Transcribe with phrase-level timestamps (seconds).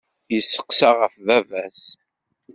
[0.33, 1.83] Yesseqsa ɣef baba-s.